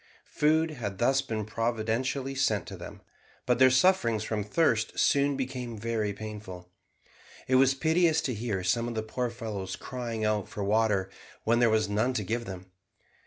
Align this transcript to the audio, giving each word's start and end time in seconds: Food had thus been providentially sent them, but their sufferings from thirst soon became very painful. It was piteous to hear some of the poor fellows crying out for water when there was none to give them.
Food 0.31 0.71
had 0.71 0.97
thus 0.97 1.21
been 1.21 1.45
providentially 1.45 2.33
sent 2.33 2.65
them, 2.69 3.01
but 3.45 3.59
their 3.59 3.69
sufferings 3.69 4.23
from 4.23 4.43
thirst 4.43 4.97
soon 4.97 5.37
became 5.37 5.77
very 5.77 6.11
painful. 6.11 6.71
It 7.47 7.53
was 7.57 7.75
piteous 7.75 8.19
to 8.21 8.33
hear 8.33 8.63
some 8.63 8.87
of 8.87 8.95
the 8.95 9.03
poor 9.03 9.29
fellows 9.29 9.75
crying 9.75 10.25
out 10.25 10.49
for 10.49 10.63
water 10.63 11.11
when 11.43 11.59
there 11.59 11.69
was 11.69 11.87
none 11.87 12.13
to 12.13 12.23
give 12.23 12.45
them. 12.45 12.71